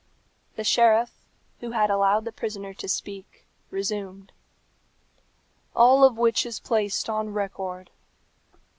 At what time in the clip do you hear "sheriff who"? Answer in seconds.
0.63-1.73